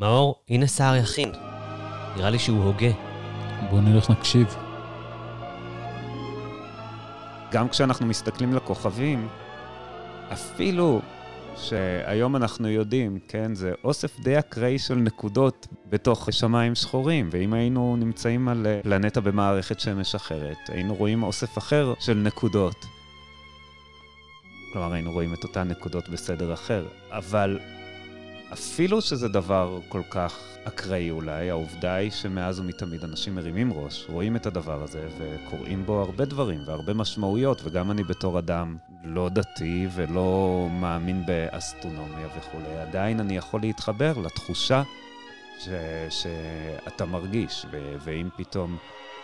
[0.00, 1.32] מאור, הנה סער יכין.
[2.16, 2.90] נראה לי שהוא הוגה.
[3.70, 4.56] בוא נלך נקשיב.
[7.52, 9.28] גם כשאנחנו מסתכלים לכוכבים,
[10.32, 11.00] אפילו
[11.56, 17.96] שהיום אנחנו יודעים, כן, זה אוסף די אקראי של נקודות בתוך שמיים שחורים, ואם היינו
[17.96, 22.86] נמצאים על פלנטה במערכת שמש אחרת, היינו רואים אוסף אחר של נקודות.
[24.72, 27.58] כלומר, היינו רואים את אותן נקודות בסדר אחר, אבל
[28.52, 34.36] אפילו שזה דבר כל כך אקראי אולי, העובדה היא שמאז ומתמיד אנשים מרימים ראש, רואים
[34.36, 39.86] את הדבר הזה וקוראים בו הרבה דברים והרבה משמעויות, וגם אני בתור אדם לא דתי
[39.94, 44.82] ולא מאמין באסטרונומיה וכולי, עדיין אני יכול להתחבר לתחושה
[45.58, 45.68] ש,
[46.10, 48.76] שאתה מרגיש, ו, ואם פתאום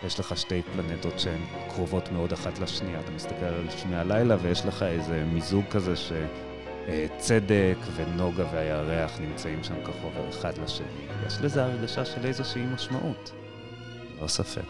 [0.03, 4.65] יש לך שתי פלנטות שהן קרובות מאוד אחת לשנייה, אתה מסתכל על שמי הלילה ויש
[4.65, 6.11] לך איזה מיזוג כזה ש...
[7.17, 10.87] צדק ונוגה והירח נמצאים שם כחובר אחד לשני.
[11.27, 13.31] יש לזה הרגשה של איזושהי משמעות,
[14.21, 14.61] לא ספק.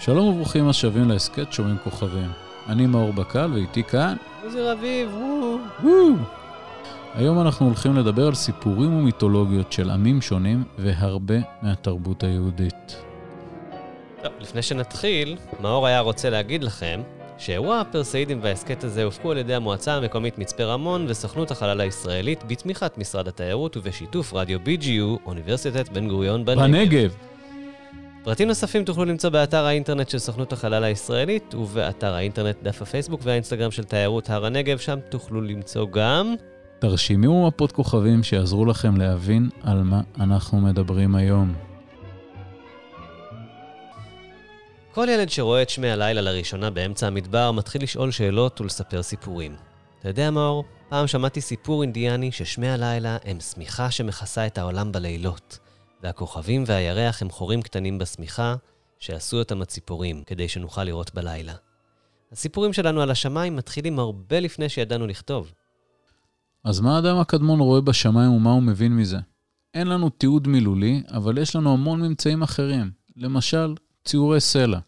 [0.00, 2.30] שלום וברוכים השבים להסכת שומעים כוכבים.
[2.68, 4.16] אני מאור בקל ואיתי כאן...
[4.42, 5.58] עוזי רביב, וואו.
[5.82, 6.41] וואו.
[7.14, 12.96] היום אנחנו הולכים לדבר על סיפורים ומיתולוגיות של עמים שונים והרבה מהתרבות היהודית.
[14.22, 17.00] טוב, לפני שנתחיל, מאור היה רוצה להגיד לכם
[17.38, 22.98] שאירוע הפרסאידים וההסכת הזה הופקו על ידי המועצה המקומית מצפה רמון וסוכנות החלל הישראלית בתמיכת
[22.98, 26.62] משרד התיירות ובשיתוף רדיו BGU, אוניברסיטת בן גוריון בנגב.
[26.62, 27.14] בנגב.
[28.24, 33.70] פרטים נוספים תוכלו למצוא באתר האינטרנט של סוכנות החלל הישראלית ובאתר האינטרנט דף הפייסבוק והאינסטגרם
[33.70, 36.34] של תיירות הר הנגב, שם תוכלו למצוא גם...
[36.82, 41.54] תרשימו מפות כוכבים שיעזרו לכם להבין על מה אנחנו מדברים היום.
[44.94, 49.56] כל ילד שרואה את שמי הלילה לראשונה באמצע המדבר מתחיל לשאול שאלות ולספר סיפורים.
[50.00, 50.64] אתה יודע, מאור?
[50.88, 55.58] פעם שמעתי סיפור אינדיאני ששמי הלילה הם שמיכה שמכסה את העולם בלילות,
[56.02, 58.54] והכוכבים והירח הם חורים קטנים בשמיכה
[58.98, 61.54] שעשו אותם הציפורים כדי שנוכל לראות בלילה.
[62.32, 65.52] הסיפורים שלנו על השמיים מתחילים הרבה לפני שידענו לכתוב.
[66.64, 69.18] אז מה האדם הקדמון רואה בשמיים ומה הוא מבין מזה?
[69.74, 72.90] אין לנו תיעוד מילולי, אבל יש לנו המון ממצאים אחרים.
[73.16, 73.74] למשל,
[74.04, 74.78] ציורי סלע.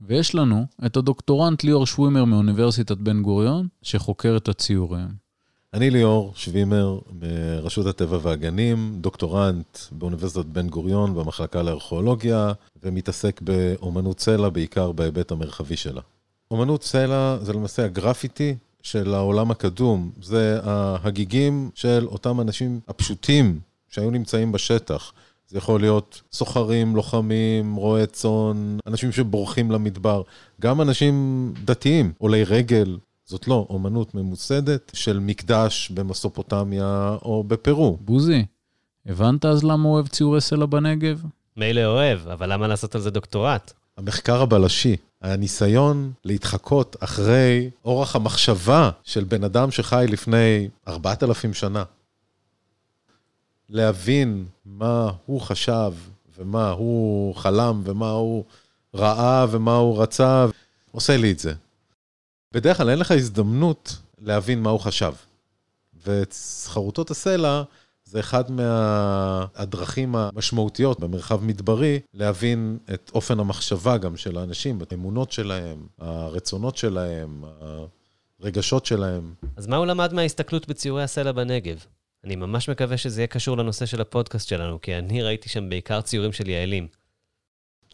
[0.00, 5.08] ויש לנו את הדוקטורנט ליאור שווימר מאוניברסיטת בן גוריון, שחוקר את הציורים.
[5.74, 12.52] אני ליאור שווימר מרשות הטבע והגנים, דוקטורנט באוניברסיטת בן גוריון במחלקה לארכיאולוגיה,
[12.82, 16.00] ומתעסק באומנות סלע, בעיקר בהיבט המרחבי שלה.
[16.50, 18.56] אומנות סלע זה למעשה הגרפיטי
[18.86, 25.12] של העולם הקדום, זה ההגיגים של אותם אנשים הפשוטים שהיו נמצאים בשטח.
[25.48, 30.22] זה יכול להיות סוחרים, לוחמים, רועי צאן, אנשים שבורחים למדבר,
[30.60, 32.98] גם אנשים דתיים, עולי רגל.
[33.24, 37.98] זאת לא אומנות ממוסדת של מקדש במסופוטמיה או בפרו.
[38.00, 38.44] בוזי,
[39.06, 41.22] הבנת אז למה הוא אוהב ציורי סלע בנגב?
[41.56, 43.72] מילא אוהב, אבל למה לעשות על זה דוקטורט?
[43.96, 51.84] המחקר הבלשי, הניסיון להתחקות אחרי אורח המחשבה של בן אדם שחי לפני 4,000 שנה.
[53.68, 55.92] להבין מה הוא חשב
[56.38, 58.44] ומה הוא חלם ומה הוא
[58.94, 60.46] ראה ומה הוא רצה,
[60.92, 61.54] עושה לי את זה.
[62.52, 65.12] בדרך כלל אין לך הזדמנות להבין מה הוא חשב.
[66.06, 67.62] וחרוטות הסלע
[68.08, 75.32] זה אחד מהדרכים המשמעותיות במרחב מדברי להבין את אופן המחשבה גם של האנשים, את האמונות
[75.32, 77.44] שלהם, הרצונות שלהם,
[78.40, 79.34] הרגשות שלהם.
[79.56, 81.84] אז מה הוא למד מההסתכלות בציורי הסלע בנגב?
[82.24, 86.00] אני ממש מקווה שזה יהיה קשור לנושא של הפודקאסט שלנו, כי אני ראיתי שם בעיקר
[86.00, 86.86] ציורים של יעלים.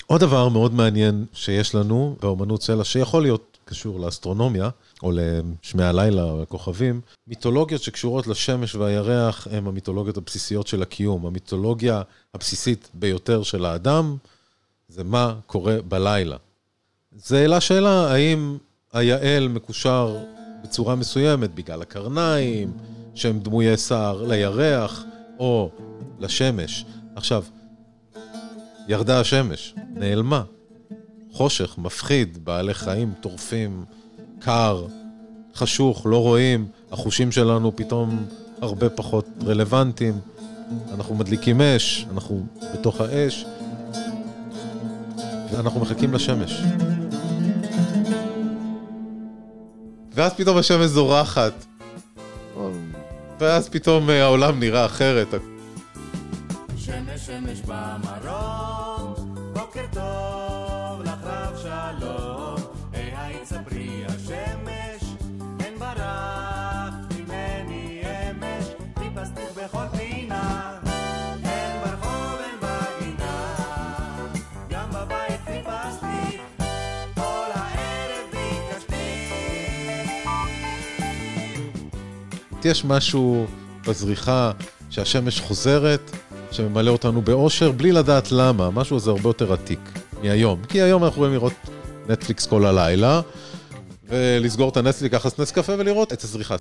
[0.07, 4.69] עוד דבר מאוד מעניין שיש לנו באמנות סלע, שיכול להיות קשור לאסטרונומיה,
[5.03, 11.27] או לשמי הלילה או לכוכבים, מיתולוגיות שקשורות לשמש והירח הן המיתולוגיות הבסיסיות של הקיום.
[11.27, 12.03] המיתולוגיה
[12.35, 14.17] הבסיסית ביותר של האדם
[14.89, 16.37] זה מה קורה בלילה.
[17.17, 18.57] זה העלה שאלה, האם
[18.93, 20.17] היעל מקושר
[20.63, 22.73] בצורה מסוימת בגלל הקרניים,
[23.15, 25.05] שהם דמויי סער, לירח
[25.39, 25.71] או
[26.21, 26.85] לשמש.
[27.17, 27.45] עכשיו,
[28.89, 30.43] ירדה השמש, נעלמה.
[31.33, 33.85] חושך, מפחיד, בעלי חיים טורפים,
[34.39, 34.87] קר,
[35.55, 38.27] חשוך, לא רואים, החושים שלנו פתאום
[38.61, 40.15] הרבה פחות רלוונטיים.
[40.95, 43.45] אנחנו מדליקים אש, אנחנו בתוך האש,
[45.53, 46.63] ואנחנו מחכים לשמש.
[50.15, 51.53] ואז פתאום השמש זורחת,
[53.41, 55.35] ואז פתאום אה, העולם נראה אחרת.
[56.77, 58.72] שמש שמש במרום,
[82.65, 83.47] יש משהו
[83.87, 84.53] בזריחה
[84.91, 86.11] שהשמש חוזרת,
[86.51, 89.81] שממלא אותנו באושר, בלי לדעת למה, משהו הזה הרבה יותר עתיק
[90.23, 90.65] מהיום.
[90.65, 91.53] כי היום אנחנו יכולים לראות
[92.09, 93.21] נטפליקס כל הלילה,
[94.09, 96.57] ולסגור את הנטפליקס, לקחת נס קפה ולראות את הזריחה.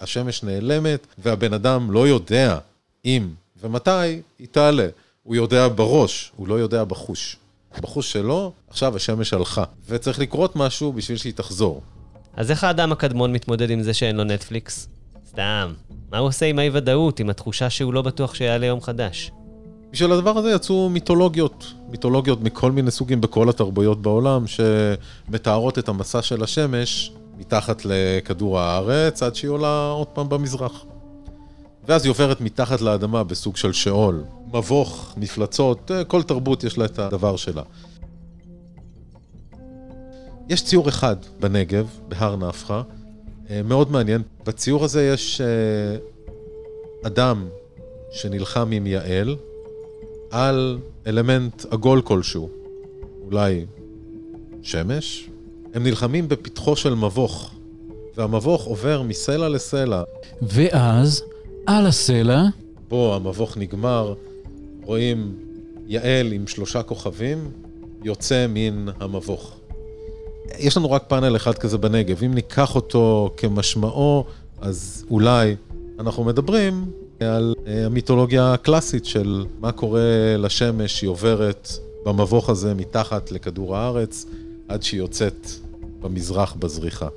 [0.00, 2.58] השמש נעלמת, והבן אדם לא יודע
[3.04, 3.28] אם
[3.62, 4.86] ומתי היא תעלה.
[5.22, 7.36] הוא יודע בראש, הוא לא יודע בחוש.
[7.80, 11.82] בחוש שלו, עכשיו השמש הלכה, וצריך לקרות משהו בשביל שהיא תחזור.
[12.36, 14.88] אז איך האדם הקדמון מתמודד עם זה שאין לו נטפליקס?
[15.28, 15.72] סתם.
[16.12, 19.30] מה הוא עושה עם האי-ודאות, עם התחושה שהוא לא בטוח שיעלה יום חדש?
[19.92, 26.22] בשביל הדבר הזה יצאו מיתולוגיות, מיתולוגיות מכל מיני סוגים בכל התרבויות בעולם, שמתארות את המסע
[26.22, 30.84] של השמש מתחת לכדור הארץ, עד שהיא עולה עוד פעם במזרח.
[31.88, 36.98] ואז היא עוברת מתחת לאדמה בסוג של שאול, מבוך, מפלצות, כל תרבות יש לה את
[36.98, 37.62] הדבר שלה.
[40.50, 42.82] יש ציור אחד בנגב, בהר נפחא,
[43.50, 44.22] אה, מאוד מעניין.
[44.46, 45.46] בציור הזה יש אה,
[47.02, 47.48] אדם
[48.10, 49.36] שנלחם עם יעל
[50.30, 52.48] על אלמנט עגול כלשהו,
[53.24, 53.66] אולי
[54.62, 55.30] שמש.
[55.74, 57.50] הם נלחמים בפתחו של מבוך,
[58.16, 60.02] והמבוך עובר מסלע לסלע.
[60.42, 61.22] ואז,
[61.66, 62.42] על הסלע,
[62.88, 64.14] בו המבוך נגמר,
[64.82, 65.34] רואים
[65.86, 67.50] יעל עם שלושה כוכבים
[68.04, 69.59] יוצא מן המבוך.
[70.58, 74.24] יש לנו רק פאנל אחד כזה בנגב, אם ניקח אותו כמשמעו,
[74.60, 75.56] אז אולי
[76.00, 76.90] אנחנו מדברים
[77.20, 81.68] על אה, המיתולוגיה הקלאסית של מה קורה לשמש, היא עוברת
[82.06, 84.26] במבוך הזה מתחת לכדור הארץ,
[84.68, 85.46] עד שהיא יוצאת
[86.00, 87.08] במזרח בזריחה.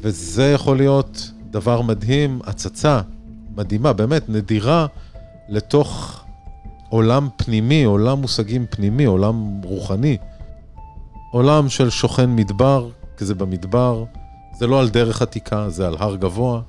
[0.00, 3.00] וזה יכול להיות דבר מדהים, הצצה
[3.56, 4.86] מדהימה, באמת נדירה,
[5.48, 6.20] לתוך
[6.88, 10.16] עולם פנימי, עולם מושגים פנימי, עולם רוחני.
[11.30, 14.04] עולם של שוכן מדבר, כי זה במדבר,
[14.58, 16.60] זה לא על דרך עתיקה, זה על הר גבוה.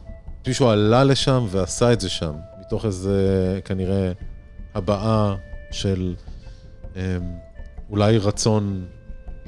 [0.48, 4.12] מישהו עלה לשם ועשה את זה שם, מתוך איזה, כנראה,
[4.76, 5.36] הבעה
[5.72, 6.16] של
[6.96, 7.02] אמ,
[7.90, 8.86] אולי רצון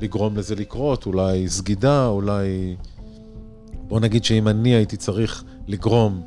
[0.01, 2.75] לגרום לזה לקרות, אולי סגידה, אולי...
[3.73, 6.23] בוא נגיד שאם אני הייתי צריך לגרום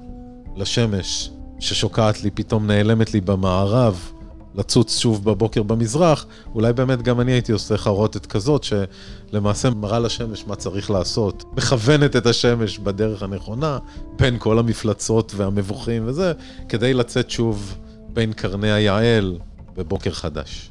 [0.56, 4.12] לשמש ששוקעת לי, פתאום נעלמת לי במערב,
[4.56, 10.44] לצוץ שוב בבוקר במזרח, אולי באמת גם אני הייתי עושה חרוטת כזאת, שלמעשה מראה לשמש
[10.46, 13.78] מה צריך לעשות, מכוונת את השמש בדרך הנכונה,
[14.18, 16.32] בין כל המפלצות והמבוכים וזה,
[16.68, 17.74] כדי לצאת שוב
[18.12, 19.38] בין קרני היעל
[19.76, 20.70] בבוקר חדש.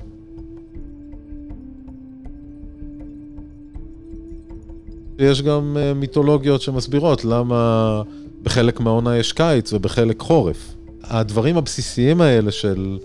[5.19, 8.01] יש גם אה, מיתולוגיות שמסבירות למה
[8.43, 10.75] בחלק מהעונה יש קיץ ובחלק חורף.
[11.03, 12.97] הדברים הבסיסיים האלה של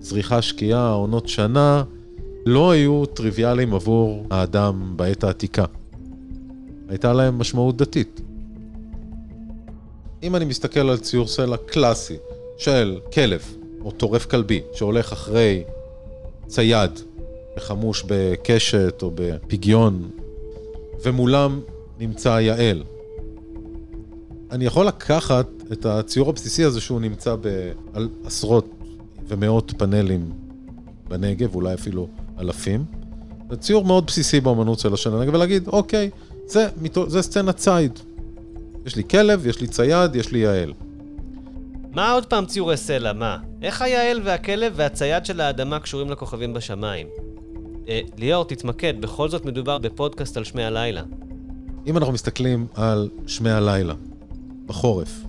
[0.00, 1.84] זריחה, שקיעה, עונות שנה,
[2.46, 5.64] לא היו טריוויאליים עבור האדם בעת העתיקה.
[6.88, 8.20] הייתה להם משמעות דתית.
[10.22, 12.16] אם אני מסתכל על ציור סלע קלאסי
[12.58, 13.54] של כלב
[13.84, 15.64] או טורף כלבי שהולך אחרי
[16.46, 16.90] צייד
[17.58, 20.10] חמוש בקשת או בפגיון,
[21.02, 21.60] ומולם
[22.00, 22.82] נמצא יעל.
[24.50, 27.34] אני יכול לקחת את הציור הבסיסי הזה שהוא נמצא
[27.92, 28.77] על עשרות
[29.28, 30.30] ומאות פאנלים
[31.08, 32.08] בנגב, אולי אפילו
[32.40, 32.84] אלפים.
[33.50, 36.10] זה ציור מאוד בסיסי באמנות של השן הנגב, ולהגיד, אוקיי,
[36.46, 36.68] זה,
[37.06, 37.98] זה סצנת ציד.
[38.86, 40.72] יש לי כלב, יש לי צייד, יש לי יעל.
[41.92, 43.12] מה עוד פעם ציורי סלע?
[43.12, 43.38] מה?
[43.62, 47.06] איך היעל והכלב והצייד של האדמה קשורים לכוכבים בשמיים?
[47.88, 51.02] אה, ליאור, תתמקד, בכל זאת מדובר בפודקאסט על שמי הלילה.
[51.86, 53.94] אם אנחנו מסתכלים על שמי הלילה,
[54.66, 55.20] בחורף,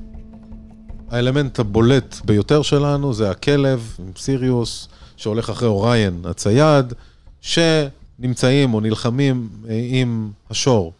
[1.12, 4.88] האלמנט הבולט ביותר שלנו זה הכלב עם סיריוס,
[5.18, 6.94] שהולך אחרי אוריין, הצייד,
[7.42, 10.94] שנמצאים או נלחמים אה, עם השור.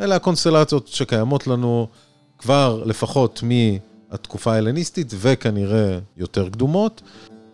[0.00, 1.86] אלה הקונסטלציות שקיימות לנו
[2.38, 7.02] כבר לפחות מהתקופה ההלניסטית וכנראה יותר קדומות.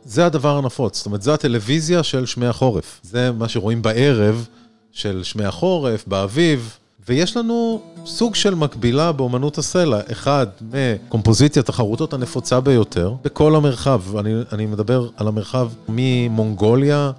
[0.05, 3.01] זה הדבר הנפוץ, זאת אומרת, זו הטלוויזיה של שמי החורף.
[3.03, 4.47] זה מה שרואים בערב
[4.93, 12.61] של שמי החורף, באביב, ויש לנו סוג של מקבילה באומנות הסלע, אחד מקומפוזיציית החרוטות הנפוצה
[12.61, 17.11] ביותר בכל המרחב, אני, אני מדבר על המרחב ממונגוליה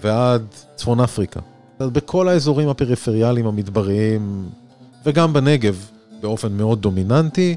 [0.00, 1.40] ועד צפון אפריקה.
[1.80, 4.48] בכל האזורים הפריפריאליים המדבריים,
[5.06, 5.86] וגם בנגב
[6.20, 7.56] באופן מאוד דומיננטי,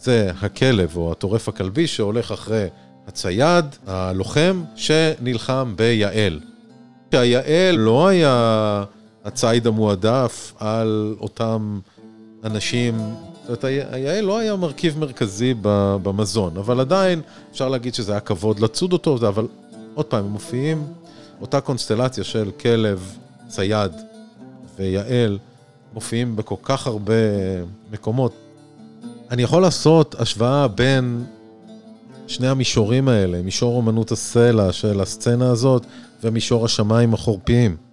[0.00, 2.66] זה הכלב או הטורף הכלבי שהולך אחרי
[3.08, 6.40] הצייד, הלוחם, שנלחם ביעל.
[7.12, 8.84] שהיעל לא היה
[9.24, 11.80] הציד המועדף על אותם
[12.44, 12.98] אנשים.
[13.48, 15.54] זאת אומרת, היעל לא היה מרכיב מרכזי
[16.02, 17.20] במזון, אבל עדיין
[17.52, 19.46] אפשר להגיד שזה היה כבוד לצוד אותו, אבל
[19.94, 20.86] עוד פעם, הם מופיעים
[21.40, 23.16] אותה קונסטלציה של כלב,
[23.48, 23.92] צייד
[24.76, 25.38] ויעל,
[25.94, 27.14] מופיעים בכל כך הרבה
[27.92, 28.32] מקומות.
[29.30, 31.24] אני יכול לעשות השוואה בין
[32.26, 35.86] שני המישורים האלה, מישור אומנות הסלע של הסצנה הזאת
[36.24, 37.83] ומישור השמיים החורפיים.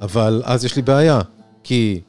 [0.00, 1.20] אבל אז יש לי בעיה,
[1.64, 2.00] כי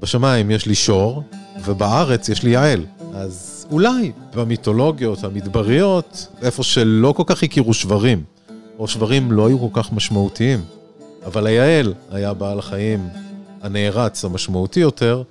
[0.00, 1.22] בשמיים יש לי שור,
[1.64, 2.84] ובארץ יש לי יעל.
[3.14, 8.24] אז אולי במיתולוגיות המדבריות, איפה שלא כל כך הכירו שברים,
[8.78, 10.64] או שברים לא היו כל כך משמעותיים,
[11.26, 13.08] אבל היעל היה בעל החיים
[13.62, 15.22] הנערץ המשמעותי יותר,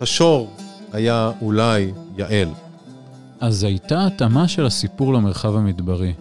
[0.00, 0.50] השור
[0.92, 2.48] היה אולי יעל.
[3.40, 6.12] אז הייתה התאמה של הסיפור למרחב המדברי.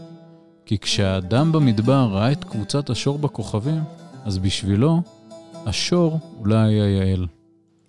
[0.65, 3.81] כי כשהאדם במדבר ראה את קבוצת השור בכוכבים,
[4.30, 5.02] אז בשבילו,
[5.66, 7.28] השור אולי היה יעל.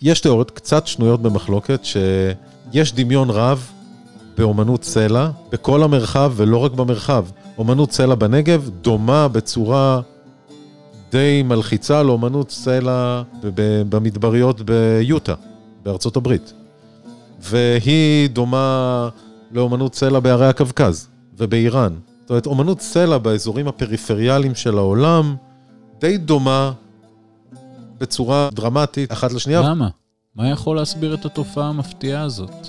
[0.02, 3.70] יש תיאוריות קצת שנויות במחלוקת שיש דמיון רב
[4.38, 7.24] באומנות סלע, בכל המרחב ולא רק במרחב.
[7.58, 10.00] אומנות סלע בנגב דומה בצורה
[11.10, 13.22] די מלחיצה לאומנות סלע
[13.88, 15.34] במדבריות ביוטה,
[15.82, 16.52] בארצות הברית.
[17.40, 19.08] והיא דומה
[19.52, 21.94] לאומנות סלע בערי הקווקז ובאיראן.
[22.20, 25.36] זאת אומרת, אומנות סלע באזורים הפריפריאליים של העולם
[26.00, 26.72] די דומה
[27.98, 29.60] בצורה דרמטית אחת לשנייה.
[29.60, 29.88] למה?
[30.34, 32.68] מה יכול להסביר את התופעה המפתיעה הזאת?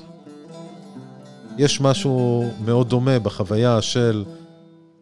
[1.58, 4.24] יש משהו מאוד דומה בחוויה של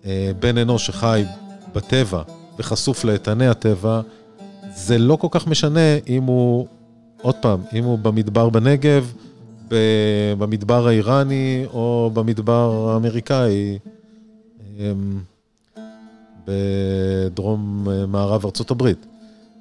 [0.06, 1.24] אה, בן אנוש שחי
[1.76, 2.22] בטבע
[2.60, 4.02] וחשוף לאיתני הטבע.
[4.76, 6.68] זה לא כל כך משנה אם הוא,
[7.22, 9.14] עוד פעם, אם הוא במדבר בנגב,
[9.68, 13.80] ב- במדבר האיראני או במדבר האמריקאי,
[14.80, 14.92] אה,
[16.50, 19.06] בדרום אה, מערב ארצות הברית.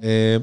[0.03, 0.37] אה,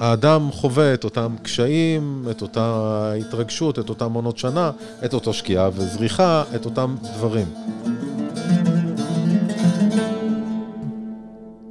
[0.00, 4.70] האדם חווה את אותם קשיים, את אותה התרגשות, את אותם עונות שנה,
[5.04, 7.46] את אותו שקיעה וזריחה, את אותם דברים.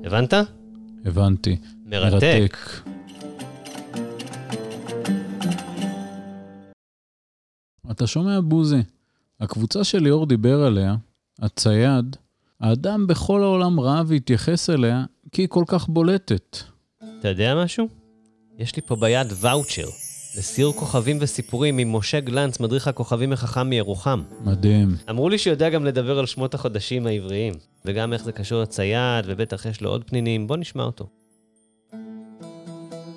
[0.05, 0.33] הבנת?
[1.05, 1.57] הבנתי.
[1.85, 2.57] מרתק.
[7.91, 8.81] אתה שומע, בוזי?
[9.39, 10.95] הקבוצה שליאור דיבר עליה,
[11.39, 12.15] הצייד,
[12.61, 16.57] האדם בכל העולם ראה והתייחס אליה כי היא כל כך בולטת.
[17.19, 17.87] אתה יודע משהו?
[18.57, 19.87] יש לי פה ביד ואוצ'ר
[20.37, 24.21] לסיור כוכבים וסיפורים עם משה גלנץ, מדריך הכוכבים החכם מירוחם.
[24.43, 24.95] מדהים.
[25.09, 27.53] אמרו לי שיודע גם לדבר על שמות החודשים העבריים,
[27.85, 30.47] וגם איך זה קשור לצייד, ובטח יש לו עוד פנינים.
[30.47, 31.07] בוא נשמע אותו.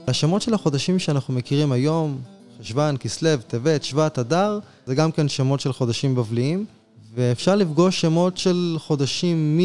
[0.06, 2.20] השמות של החודשים שאנחנו מכירים היום,
[2.61, 6.66] חשוון, כסלו, טבת, שבט, אדר, זה גם כן שמות של חודשים בבליים,
[7.14, 9.61] ואפשר לפגוש שמות של חודשים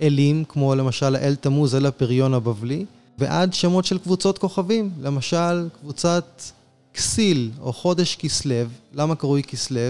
[0.00, 2.84] מאלים, כמו למשל האל תמוז, אל הפריון הבבלי,
[3.18, 6.42] ועד שמות של קבוצות כוכבים, למשל קבוצת
[6.94, 8.54] כסיל או חודש כסלו.
[8.94, 9.80] למה קרוי כסלו?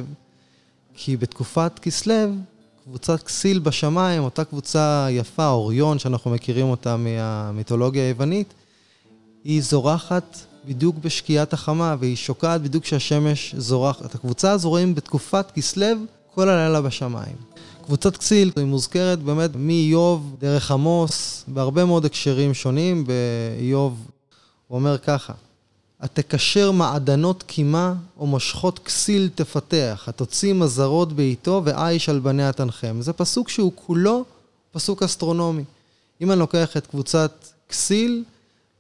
[0.95, 2.15] כי בתקופת כסלו,
[2.85, 8.55] קבוצת כסיל בשמיים, אותה קבוצה יפה, אוריון, שאנחנו מכירים אותה מהמיתולוגיה היוונית,
[9.45, 14.05] היא זורחת בדיוק בשקיעת החמה, והיא שוקעת בדיוק כשהשמש זורחת.
[14.05, 15.87] את הקבוצה הזו רואים בתקופת כסלו
[16.35, 17.37] כל הלילה בשמיים.
[17.85, 23.05] קבוצת כסיל היא מוזכרת באמת מאיוב דרך עמוס, בהרבה מאוד הקשרים שונים.
[23.05, 24.07] באיוב
[24.69, 25.33] הוא אומר ככה:
[26.01, 32.97] התקשר מעדנות קימה, או מושכות כסיל תפתח, התוציא מזרות בעיתו, ואיש על בניה תנחם.
[33.01, 34.25] זה פסוק שהוא כולו
[34.73, 35.65] פסוק אסטרונומי.
[36.21, 38.25] אם אני לוקח את קבוצת כסיל,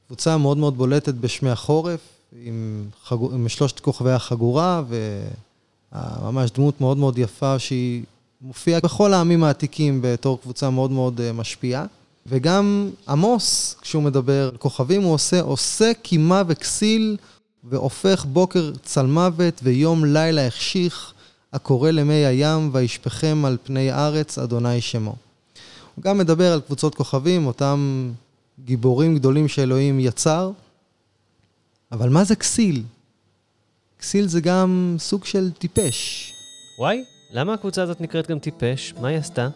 [0.06, 2.00] קבוצה מאוד מאוד בולטת בשמי החורף,
[2.42, 4.82] עם, חגו, עם שלושת כוכבי החגורה,
[5.94, 8.02] וממש דמות מאוד מאוד יפה שהיא
[8.40, 11.84] מופיעה בכל העמים העתיקים בתור קבוצה מאוד מאוד אה, משפיעה.
[12.26, 17.16] וגם עמוס, כשהוא מדבר על כוכבים, הוא עושה עושה קימה וכסיל,
[17.64, 21.12] והופך בוקר צלמוות ויום לילה החשיך,
[21.52, 25.16] הקורא למי הים וישפכם על פני ארץ, אדוני שמו.
[25.94, 28.11] הוא גם מדבר על קבוצות כוכבים, אותם
[28.64, 30.50] גיבורים גדולים שאלוהים יצר,
[31.92, 32.82] אבל מה זה כסיל?
[34.02, 36.32] כסיל זה גם סוג של טיפש.
[36.78, 38.94] וואי, למה הקבוצה הזאת נקראת גם טיפש?
[39.00, 39.49] מה היא עשתה?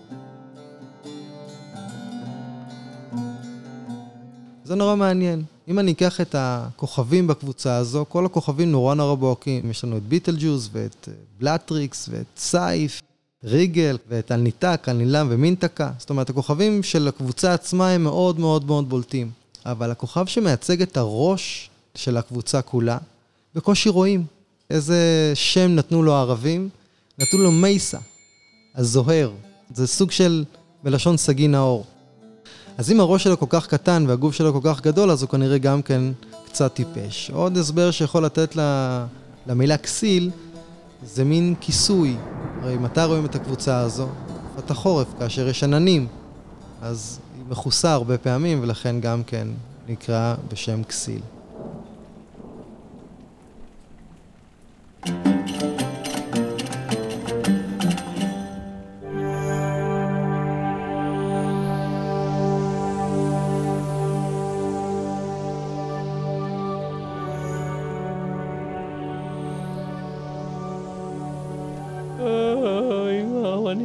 [4.64, 5.42] זה נורא מעניין.
[5.68, 9.70] אם אני אקח את הכוכבים בקבוצה הזו, כל הכוכבים נורא נורא בוהקים.
[9.70, 13.02] יש לנו את ביטלג'וז ואת אה, בלטריקס ואת סייף,
[13.44, 15.90] ריגל ואת אלניטק, אלנילם ומינטקה.
[15.98, 19.30] זאת אומרת, הכוכבים של הקבוצה עצמה הם מאוד מאוד מאוד בולטים.
[19.64, 22.98] אבל הכוכב שמייצג את הראש של הקבוצה כולה,
[23.54, 24.35] בקושי רואים.
[24.70, 26.68] איזה שם נתנו לו הערבים?
[27.18, 27.98] נתנו לו מייסה,
[28.74, 29.30] הזוהר.
[29.74, 30.44] זה סוג של,
[30.84, 31.84] בלשון סגי נאור.
[32.78, 35.58] אז אם הראש שלו כל כך קטן והגוף שלו כל כך גדול, אז הוא כנראה
[35.58, 36.02] גם כן
[36.46, 37.30] קצת טיפש.
[37.30, 39.04] עוד הסבר שיכול לתת ל-
[39.46, 40.30] למילה כסיל,
[41.04, 42.16] זה מין כיסוי.
[42.62, 44.08] הרי מתי רואים את הקבוצה הזו?
[44.52, 46.06] תקופת החורף, כאשר יש עננים.
[46.82, 49.48] אז היא מכוסה הרבה פעמים, ולכן גם כן
[49.88, 51.20] נקרא בשם כסיל.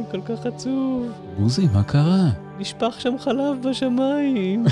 [0.02, 1.10] אני כל כך עצוב.
[1.38, 2.28] בוזי, מה קרה?
[2.58, 4.64] נשפך שם חלב בשמיים.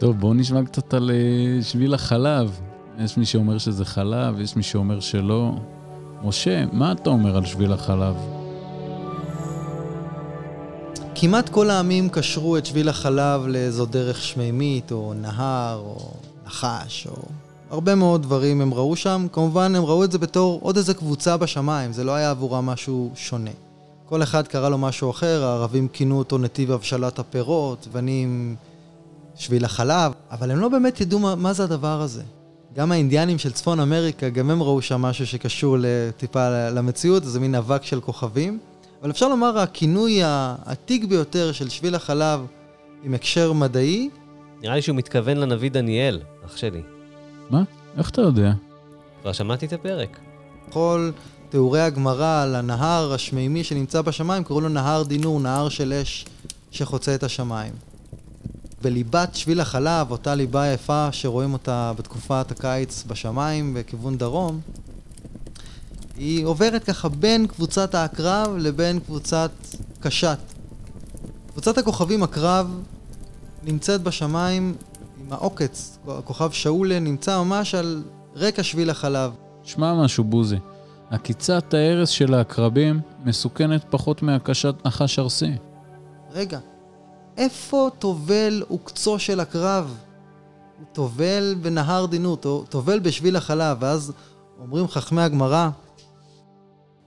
[0.00, 2.60] טוב, בואו נשמע קצת על אה, שביל החלב.
[2.98, 5.52] יש מי שאומר שזה חלב, יש מי שאומר שלא.
[6.24, 8.16] משה, מה אתה אומר על שביל החלב?
[11.14, 16.10] כמעט כל העמים קשרו את שביל החלב לאיזו דרך שמימית, או נהר, או
[16.46, 17.22] נחש, או
[17.72, 19.26] הרבה מאוד דברים הם ראו שם.
[19.32, 23.10] כמובן, הם ראו את זה בתור עוד איזה קבוצה בשמיים, זה לא היה עבורם משהו
[23.14, 23.50] שונה.
[24.06, 28.56] כל אחד קרא לו משהו אחר, הערבים כינו אותו נתיב הבשלת הפירות, בנים
[29.36, 32.22] שביל החלב, אבל הם לא באמת ידעו מה, מה זה הדבר הזה.
[32.76, 35.76] גם האינדיאנים של צפון אמריקה, גם הם ראו שם משהו שקשור
[36.16, 38.58] טיפה למציאות, זה מין אבק של כוכבים.
[39.02, 42.40] אבל אפשר לומר, הכינוי העתיק ביותר של שביל החלב
[43.04, 44.10] עם הקשר מדעי,
[44.62, 46.82] נראה לי שהוא מתכוון לנביא דניאל, אח שלי.
[47.50, 47.62] מה?
[47.98, 48.52] איך אתה יודע?
[49.22, 50.18] כבר שמעתי את הפרק.
[50.70, 51.10] כל
[51.48, 56.26] תיאורי הגמרא על הנהר השמימי שנמצא בשמיים, קראו לו נהר דינור, נהר של אש
[56.70, 57.72] שחוצה את השמיים.
[58.82, 64.60] בליבת שביל החלב, אותה ליבה יפה שרואים אותה בתקופת הקיץ בשמיים בכיוון דרום,
[66.16, 69.50] היא עוברת ככה בין קבוצת העקרב לבין קבוצת
[70.00, 70.38] קשת.
[71.52, 72.80] קבוצת הכוכבים הקרב
[73.64, 74.74] נמצאת בשמיים
[75.26, 78.02] עם העוקץ, הכוכב שאולה נמצא ממש על
[78.36, 79.32] רקע שביל החלב.
[79.62, 80.56] שמע משהו, בוזי.
[81.10, 85.52] עקיצת ההרס של העקרבים מסוכנת פחות מהקשת נחש ארסי.
[86.32, 86.58] רגע,
[87.36, 89.96] איפה טובל עוקצו של הקרב?
[90.78, 94.12] הוא טובל בנהר דינות, הוא טובל בשביל החלב, ואז
[94.60, 95.68] אומרים חכמי הגמרא,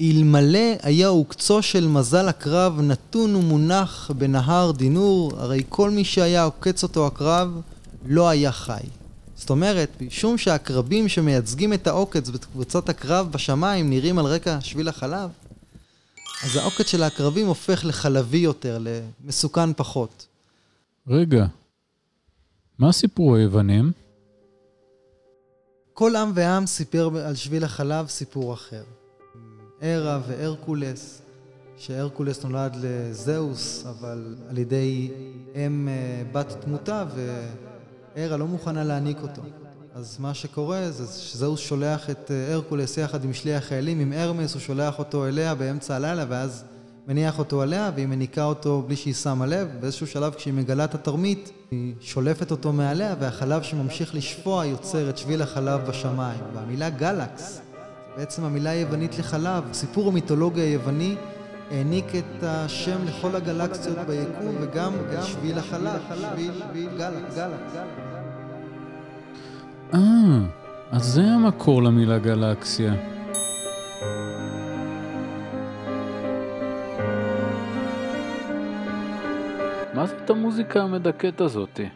[0.02, 6.84] אלמלא היה עוקצו של מזל הקרב נתון ומונח בנהר דינור, הרי כל מי שהיה עוקץ
[6.84, 7.62] אותו הקרב
[8.06, 8.84] לא היה חי.
[9.36, 15.30] זאת אומרת, משום שהעקרבים שמייצגים את העוקץ בקבוצת הקרב בשמיים נראים על רקע שביל החלב,
[16.44, 18.80] אז העוקץ של העקרבים הופך לחלבי יותר,
[19.24, 20.28] למסוכן פחות.
[21.08, 21.46] רגע,
[22.80, 23.92] מה סיפרו היוונים?
[25.94, 28.84] כל עם ועם סיפר על שביל החלב סיפור אחר.
[29.84, 31.22] ארה והרקולס,
[31.78, 35.12] שהרקולס נולד לזהוס, אבל על ידי
[35.56, 37.06] אם אה, בת תמותה,
[38.16, 39.42] וארה לא מוכנה להעניק אותו.
[39.94, 44.54] אז מה שקורה זה שזהוס שולח את אה, הרקולס יחד עם שליח חיילים, עם הרמס,
[44.54, 46.64] הוא שולח אותו אליה באמצע הלילה, ואז
[47.08, 49.68] מניח אותו עליה, והיא מניקה אותו בלי שהיא שמה לב.
[49.80, 55.18] באיזשהו שלב, כשהיא מגלה את התרמית, היא שולפת אותו מעליה, והחלב שממשיך לשפוע יוצר את
[55.18, 56.42] שביל החלב בשמיים.
[56.54, 57.62] והמילה גלקס,
[58.18, 61.16] בעצם המילה היוונית לחלב, סיפור המיתולוגיה היווני
[61.72, 67.38] העניק את השם לכל הגלקסיות ביקום, וגם את שביל החלב, שביל גלקס.
[69.94, 70.00] אה,
[70.92, 72.94] אז זה המקור למילה גלקסיה.
[79.94, 81.90] מה זאת המוזיקה המדכאת הזאתי?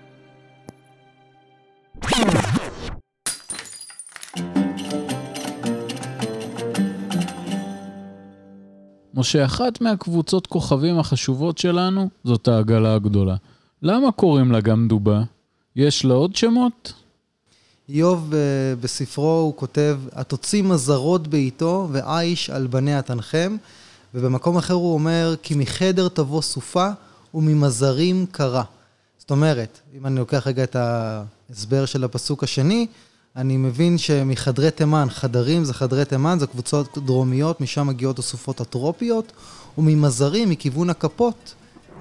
[9.20, 13.36] משה, אחת מהקבוצות כוכבים החשובות שלנו זאת העגלה הגדולה.
[13.82, 15.22] למה קוראים לה גם דובה?
[15.76, 16.94] יש לה עוד שמות?
[17.90, 18.40] איוב אה,
[18.82, 23.58] בספרו הוא כותב, התוציא מזרות בעיתו ועיש על בניה תנחם,
[24.14, 26.90] ובמקום אחר הוא אומר, כי מחדר תבוא סופה
[27.34, 28.64] וממזרים קרה.
[29.18, 32.88] זאת אומרת, אם אני לוקח רגע את ההסבר של הפסוק השני,
[33.36, 39.32] אני מבין שמחדרי תימן, חדרים זה חדרי תימן, זה קבוצות דרומיות, משם מגיעות הסופות הטרופיות,
[39.78, 41.54] וממזרים, מכיוון הכפות,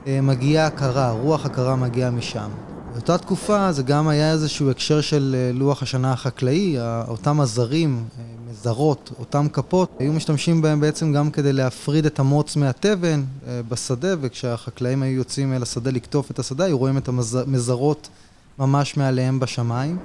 [0.07, 2.51] אה, מגיעה הקרה, רוח הקרה מגיעה משם.
[2.93, 6.77] באותה תקופה זה גם היה איזשהו הקשר של אה, לוח השנה החקלאי,
[7.09, 12.57] אותם הזרים, אה, מזרות, אותם כפות, היו משתמשים בהם בעצם גם כדי להפריד את המוץ
[12.57, 13.25] מהתבן
[13.69, 18.09] בשדה, וכשהחקלאים היו יוצאים אל השדה לקטוף את השדה, היו רואים את המזרות
[18.59, 19.99] ממש מעליהם בשמיים.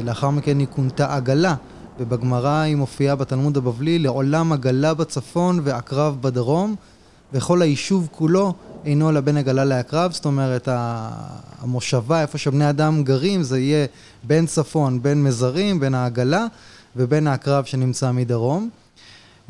[0.00, 1.54] לאחר מכן היא כונתה עגלה,
[2.00, 6.74] ובגמרא היא מופיעה בתלמוד הבבלי, לעולם עגלה בצפון ועקרב בדרום,
[7.32, 8.54] וכל היישוב כולו
[8.84, 13.86] אינו אלא בין עגלה לעקרב, זאת אומרת המושבה, איפה שבני אדם גרים, זה יהיה
[14.24, 16.46] בין צפון, בין מזרים, בין העגלה
[16.96, 18.70] ובין העקרב שנמצא מדרום.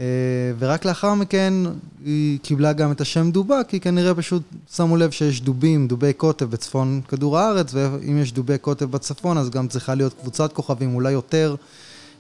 [0.01, 0.05] אה,
[0.59, 1.55] ורק לאחר מכן
[2.05, 4.43] היא קיבלה גם את השם דובה, כי כנראה פשוט
[4.75, 9.51] שמו לב שיש דובים, דובי קוטב בצפון כדור הארץ, ואם יש דובי קוטב בצפון, אז
[9.51, 11.55] גם צריכה להיות קבוצת כוכבים, אולי יותר,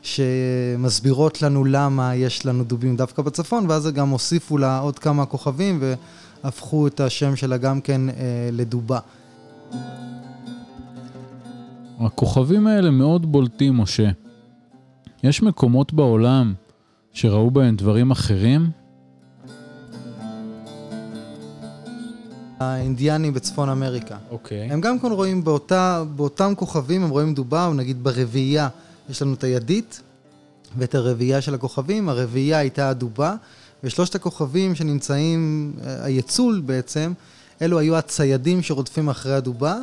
[0.02, 5.82] שמסבירות לנו למה יש לנו דובים דווקא בצפון, ואז גם הוסיפו לה עוד כמה כוכבים
[6.44, 8.14] והפכו את השם שלה גם כן אה,
[8.52, 8.98] לדובה.
[12.00, 14.10] הכוכבים האלה מאוד בולטים, משה.
[15.22, 16.54] יש מקומות בעולם
[17.16, 18.70] שראו בהם דברים אחרים?
[22.58, 24.16] האינדיאנים בצפון אמריקה.
[24.30, 24.72] אוקיי.
[24.72, 28.68] הם גם כן רואים באותה, באותם כוכבים, הם רואים דובה, נגיד ברביעייה,
[29.10, 30.00] יש לנו את הידית
[30.78, 33.34] ואת הרביעייה של הכוכבים, הרביעייה הייתה הדובה,
[33.84, 37.12] ושלושת הכוכבים שנמצאים, אה, היצול בעצם,
[37.62, 39.78] אלו היו הציידים שרודפים אחרי הדובה,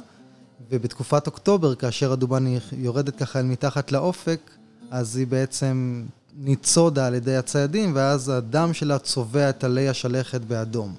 [0.71, 2.37] ובתקופת אוקטובר, כאשר הדובה
[2.77, 4.51] יורדת ככה אל מתחת לאופק,
[4.91, 6.03] אז היא בעצם
[6.37, 10.95] ניצודה על ידי הציידים, ואז הדם שלה צובע את עלי השלכת באדום.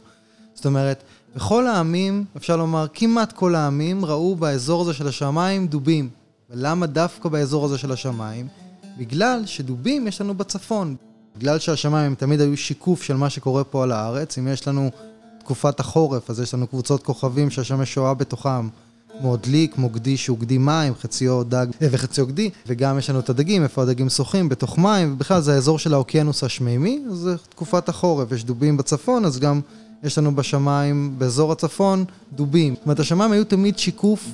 [0.55, 1.03] זאת אומרת,
[1.37, 6.09] בכל העמים, אפשר לומר, כמעט כל העמים ראו באזור הזה של השמיים דובים.
[6.51, 8.49] ולמה דווקא באזור הזה של השמיים?
[8.99, 10.97] בגלל שדובים יש לנו בצפון.
[11.37, 14.38] בגלל שהשמיים הם תמיד היו שיקוף של מה שקורה פה על הארץ.
[14.38, 14.90] אם יש לנו
[15.38, 18.68] תקופת החורף, אז יש לנו קבוצות כוכבים שהשמש שואה בתוכם.
[19.20, 23.18] כמו דלי, כמו גדי שהוא גדי מים, חציו דג אה, וחציו גדי, וגם יש לנו
[23.18, 27.37] את הדגים, איפה הדגים שוחים, בתוך מים, ובכלל זה האזור של האוקיינוס השמימי, אז זה
[27.48, 29.61] תקופת החורף, יש דובים בצפון, אז גם
[30.05, 32.74] יש לנו בשמיים, באזור הצפון, דובים.
[32.74, 34.27] זאת אומרת, השמיים היו תמיד שיקוף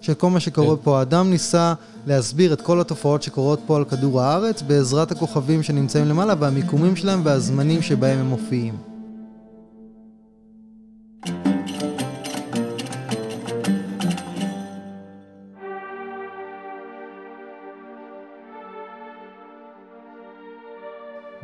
[0.00, 0.82] של כל מה שקורה כן.
[0.82, 0.98] פה.
[0.98, 1.74] האדם ניסה
[2.06, 7.20] להסביר את כל התופעות שקורות פה על כדור הארץ בעזרת הכוכבים שנמצאים למעלה והמיקומים שלהם
[7.24, 8.74] והזמנים שבהם הם מופיעים.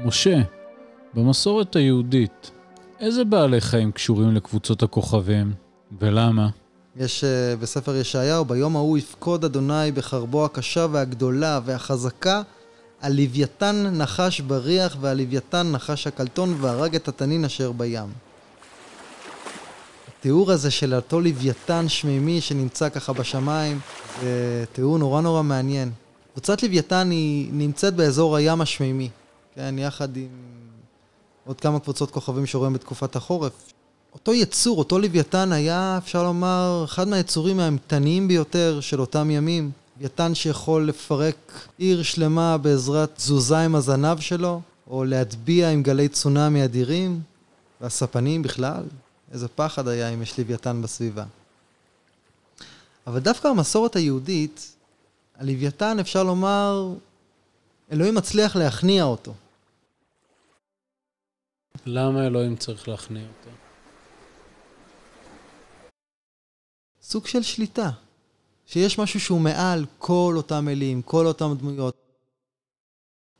[0.04, 0.40] משה,
[1.14, 2.50] במסורת היהודית,
[3.00, 5.52] איזה בעלי חיים קשורים לקבוצות הכוכבים,
[6.00, 6.48] ולמה?
[6.96, 12.42] יש uh, בספר ישעיהו, ביום ההוא יפקוד אדוני בחרבו הקשה והגדולה והחזקה,
[13.02, 18.08] הלוויתן נחש בריח והלוויתן נחש הקלטון והרג את התנין אשר בים.
[20.08, 23.80] התיאור הזה של אותו לוויתן שמימי שנמצא ככה בשמיים,
[24.22, 25.90] זה תיאור נורא נורא מעניין.
[26.32, 29.08] קבוצת לוויתן היא נמצאת באזור הים השמימי,
[29.54, 30.28] כן, יחד עם
[31.46, 33.72] עוד כמה קבוצות כוכבים שרואים בתקופת החורף.
[34.14, 39.70] אותו יצור, אותו לוויתן היה, אפשר לומר, אחד מהיצורים האימתניים ביותר של אותם ימים.
[39.96, 44.60] לוויתן שיכול לפרק עיר שלמה בעזרת תזוזה עם הזנב שלו,
[44.90, 47.20] או להטביע עם גלי צונאמי אדירים,
[47.80, 48.82] והספנים בכלל.
[49.32, 51.24] איזה פחד היה אם יש לוויתן בסביבה.
[53.06, 54.72] אבל דווקא המסורת היהודית,
[55.38, 56.92] הלוויתן, אפשר לומר,
[57.92, 59.32] אלוהים מצליח להכניע אותו.
[61.86, 63.50] למה אלוהים צריך להכניע אותו?
[67.02, 67.90] סוג של שליטה.
[68.66, 71.94] שיש משהו שהוא מעל כל אותם אלים, כל אותם דמויות.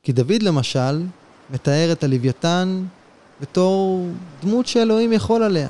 [0.03, 1.03] כי דוד למשל
[1.49, 2.85] מתאר את הלוויתן
[3.41, 4.09] בתור
[4.41, 5.69] דמות שאלוהים יכול עליה.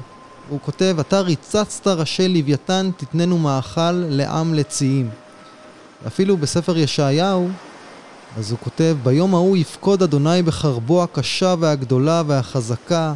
[0.49, 5.09] הוא כותב, אתה ריצצת ראשי לוויתן, תתננו מאכל לעם לציים.
[6.07, 7.49] אפילו בספר ישעיהו,
[8.37, 13.13] אז הוא כותב, ביום ההוא יפקוד אדוני בחרבו הקשה והגדולה והחזקה,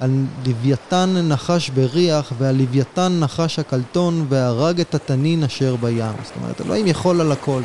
[0.00, 0.10] על
[0.46, 6.12] לוויתן נחש בריח, ועל לוויתן נחש הקלטון, והרג את התנין אשר בים.
[6.24, 7.62] זאת אומרת, אלוהים יכול על הכל.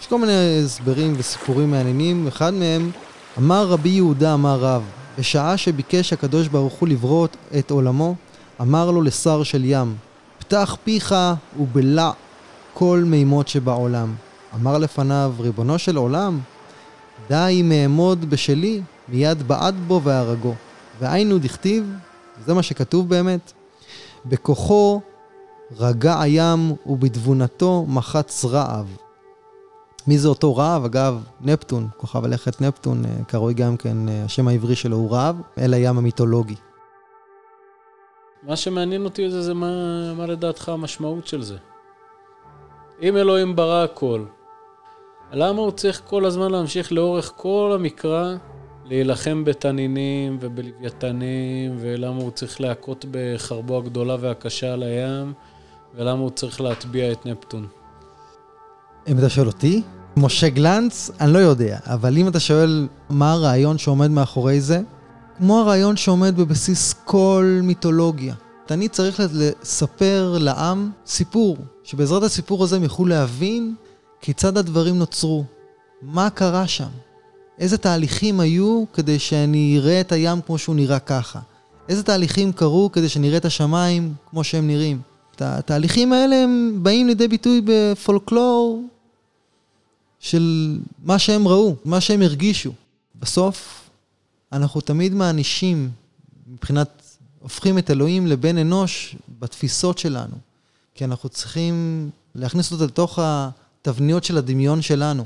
[0.00, 2.90] יש כל מיני הסברים וסיפורים מעניינים, אחד מהם,
[3.38, 4.82] אמר רבי יהודה אמר רב,
[5.18, 7.26] בשעה שביקש הקדוש ברוך הוא לברוא
[7.58, 8.14] את עולמו,
[8.60, 9.94] אמר לו לשר של ים,
[10.48, 11.14] פתח פיך
[11.58, 12.10] ובלע
[12.74, 14.14] כל מימות שבעולם.
[14.54, 16.40] אמר לפניו, ריבונו של עולם,
[17.28, 20.54] די אם אעמוד בשלי, מיד בעט בו והרגו.
[21.00, 21.92] והיינו דכתיב,
[22.46, 23.52] זה מה שכתוב באמת,
[24.26, 25.00] בכוחו
[25.78, 28.96] רגע הים ובתבונתו מחץ רעב.
[30.06, 30.84] מי זה אותו רעב?
[30.84, 35.36] אגב, נפטון, כוכב הלכת נפטון, אה, קרוי גם כן, אה, השם העברי שלו הוא רעב,
[35.58, 36.56] אל הים המיתולוגי.
[38.46, 41.56] מה שמעניין אותי זה, זה מה, מה לדעתך המשמעות של זה.
[43.02, 44.24] אם אלוהים ברא הכל,
[45.32, 48.34] למה הוא צריך כל הזמן להמשיך לאורך כל המקרא
[48.84, 55.32] להילחם בתנינים ובלוויתנים, ולמה הוא צריך להכות בחרבו הגדולה והקשה על הים,
[55.94, 57.66] ולמה הוא צריך להטביע את נפטון?
[59.08, 59.82] אם אתה שואל אותי,
[60.16, 64.80] משה גלנץ, אני לא יודע, אבל אם אתה שואל מה הרעיון שעומד מאחורי זה,
[65.38, 68.34] כמו הרעיון שעומד בבסיס כל מיתולוגיה.
[68.70, 73.74] אני צריך לספר לעם סיפור, שבעזרת הסיפור הזה הם יוכלו להבין
[74.20, 75.44] כיצד הדברים נוצרו,
[76.02, 76.88] מה קרה שם,
[77.58, 81.40] איזה תהליכים היו כדי שאני אראה את הים כמו שהוא נראה ככה,
[81.88, 85.00] איזה תהליכים קרו כדי שנראה את השמיים כמו שהם נראים.
[85.40, 88.82] התהליכים האלה הם באים לידי ביטוי בפולקלור
[90.18, 92.72] של מה שהם ראו, מה שהם הרגישו.
[93.20, 93.85] בסוף,
[94.52, 95.90] אנחנו תמיד מענישים,
[96.52, 97.02] מבחינת,
[97.38, 100.36] הופכים את אלוהים לבן אנוש בתפיסות שלנו.
[100.94, 105.24] כי אנחנו צריכים להכניס אותו לתוך התבניות של הדמיון שלנו.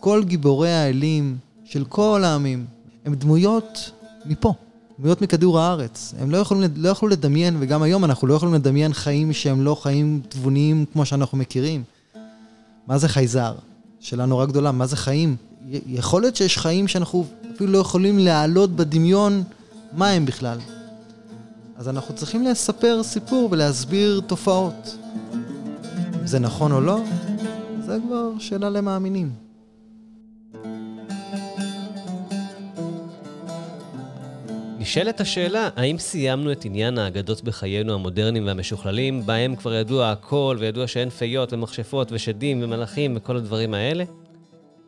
[0.00, 2.66] כל גיבורי האלים של כל העמים
[3.04, 3.90] הם דמויות
[4.24, 4.54] מפה,
[4.98, 6.14] דמויות מכדור הארץ.
[6.18, 9.74] הם לא יכולים, לא יכלו לדמיין, וגם היום אנחנו לא יכולים לדמיין חיים שהם לא
[9.74, 11.82] חיים תבוניים כמו שאנחנו מכירים.
[12.86, 13.54] מה זה חייזר?
[14.00, 15.36] שאלה נורא גדולה, מה זה חיים?
[15.86, 19.42] יכול להיות שיש חיים שאנחנו אפילו לא יכולים להעלות בדמיון
[19.92, 20.58] מה הם בכלל.
[21.76, 24.96] אז אנחנו צריכים לספר סיפור ולהסביר תופעות.
[26.20, 27.00] אם זה נכון או לא,
[27.86, 29.30] זה כבר שאלה למאמינים.
[34.78, 40.86] נשאלת השאלה, האם סיימנו את עניין האגדות בחיינו המודרניים והמשוכללים, בהם כבר ידוע הכל, וידוע
[40.86, 44.04] שאין פיות ומכשפות ושדים ומלאכים וכל הדברים האלה?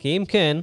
[0.05, 0.57] כי אם כן,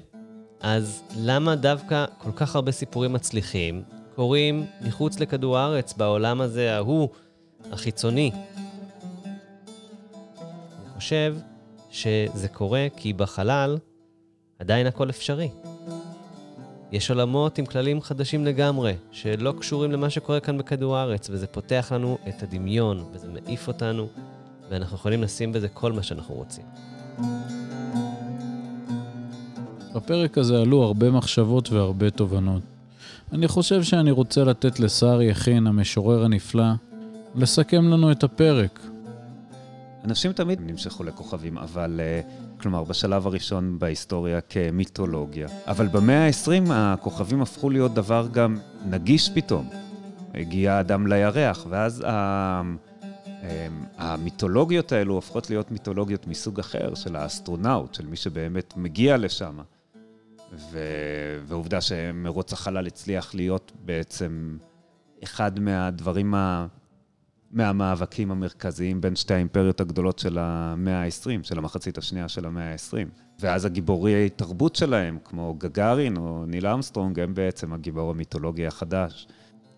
[0.61, 3.83] אז למה דווקא כל כך הרבה סיפורים מצליחים
[4.15, 7.09] קורים מחוץ לכדור הארץ, בעולם הזה ההוא,
[7.73, 8.31] החיצוני?
[10.37, 11.37] אני חושב
[11.91, 13.79] שזה קורה כי בחלל
[14.59, 15.49] עדיין הכל אפשרי.
[16.93, 21.93] יש עולמות עם כללים חדשים לגמרי, שלא קשורים למה שקורה כאן בכדור הארץ, וזה פותח
[21.95, 24.09] לנו את הדמיון, וזה מעיף אותנו,
[24.71, 26.65] ואנחנו יכולים לשים בזה כל מה שאנחנו רוצים.
[29.95, 32.63] בפרק הזה עלו הרבה מחשבות והרבה תובנות.
[33.33, 36.73] אני חושב שאני רוצה לתת לשר יכין, המשורר הנפלא,
[37.35, 38.81] לסכם לנו את הפרק.
[40.05, 42.01] אנשים תמיד נמשכו לכוכבים, אבל...
[42.01, 45.49] uh, כלומר, בשלב הראשון בהיסטוריה כמיתולוגיה.
[45.67, 49.69] אבל במאה ה-20 הכוכבים הפכו להיות דבר גם נגיש פתאום.
[50.35, 52.63] הגיע האדם לירח, ואז ה...
[53.43, 53.47] אמ,
[53.99, 59.59] המיתולוגיות האלו הופכות להיות מיתולוגיות מסוג אחר, של האסטרונאוט, של מי שבאמת מגיע לשם.
[60.53, 60.79] ו...
[61.47, 64.57] ועובדה שמרוץ החלל הצליח להיות בעצם
[65.25, 66.67] אחד מהדברים ה...
[67.53, 73.09] מהמאבקים המרכזיים בין שתי האימפריות הגדולות של המאה ה-20, של המחצית השנייה של המאה ה-20.
[73.41, 79.29] ואז הגיבורי תרבות שלהם, כמו גגארין או ניל אמסטרונג, הם בעצם הגיבור המיתולוגי החדש.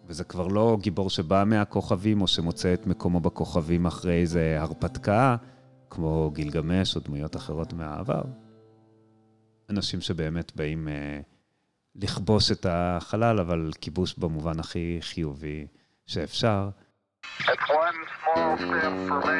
[0.06, 5.36] וזה כבר לא גיבור שבא מהכוכבים, או שמוצא את מקומו בכוכבים אחרי איזה הרפתקה,
[5.90, 8.22] כמו גילגמש או דמויות אחרות מהעבר.
[9.70, 11.20] אנשים שבאמת באים אה,
[11.96, 15.66] לכבוש את החלל, אבל כיבוש במובן הכי חיובי
[16.06, 16.68] שאפשר.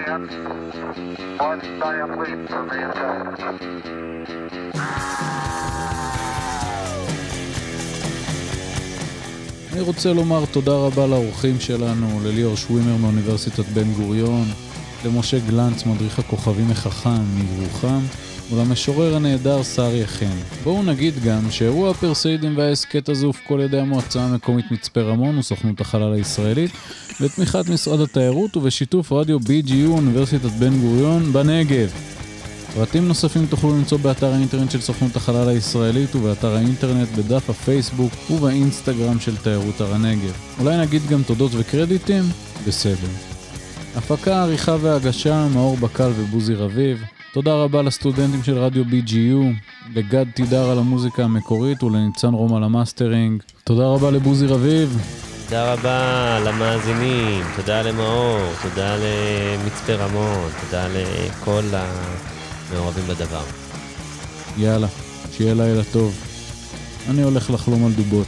[0.06, 0.28] Man.
[9.74, 14.44] אני רוצה לומר תודה רבה לאורחים שלנו, לליאור שווימר מאוניברסיטת בן גוריון,
[15.04, 18.00] למשה גלנץ, מדריך הכוכבים החכם מירוחם,
[18.50, 20.38] ולמשורר הנהדר שר יכין.
[20.64, 25.80] בואו נגיד גם שאירוע הפרסאידים וההסכת הזה הופקו על ידי המועצה המקומית מצפה רמון וסוכנות
[25.80, 26.70] החלל הישראלית,
[27.20, 31.92] בתמיכת משרד התיירות ובשיתוף רדיו BGU אוניברסיטת בן גוריון בנגב.
[32.74, 39.20] פרטים נוספים תוכלו למצוא באתר האינטרנט של סוכנות החלל הישראלית ובאתר האינטרנט, בדף הפייסבוק ובאינסטגרם
[39.20, 40.32] של תיירות הר הנגב.
[40.60, 42.22] אולי נגיד גם תודות וקרדיטים?
[42.66, 43.08] בסדר.
[43.96, 47.04] הפקה, עריכה והגשה, מאור בקל ובוזי רביב.
[47.34, 49.44] תודה רבה לסטודנטים של רדיו BGU,
[49.94, 53.42] לגד תידר על המוזיקה המקורית ולניצן רום על המאסטרינג.
[53.64, 54.98] תודה רבה לבוזי רביב.
[55.44, 63.42] תודה רבה למאזינים, תודה למאור, תודה למצפה רמון, תודה לכל המעורבים בדבר.
[64.56, 64.86] יאללה,
[65.32, 66.14] שיהיה לילה טוב.
[67.10, 68.26] אני הולך לחלום על דובות.